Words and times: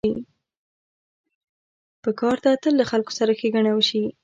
پکار 2.03 2.37
ده 2.43 2.51
تل 2.63 2.73
له 2.79 2.85
خلکو 2.91 3.11
سره 3.19 3.31
ښېګڼه 3.39 3.71
وشي. 3.73 4.03